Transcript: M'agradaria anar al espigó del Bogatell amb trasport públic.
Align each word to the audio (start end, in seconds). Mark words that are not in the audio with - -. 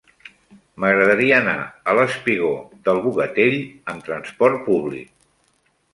M'agradaria 0.83 1.35
anar 1.41 1.53
al 1.93 2.01
espigó 2.05 2.49
del 2.89 3.03
Bogatell 3.09 3.61
amb 3.95 4.09
trasport 4.11 4.67
públic. 4.71 5.13